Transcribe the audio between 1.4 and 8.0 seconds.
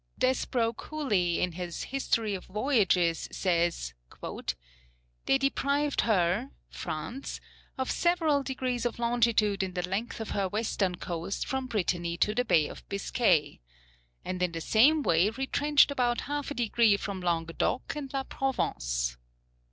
his "History of Voyages," says, "They deprived her (France) of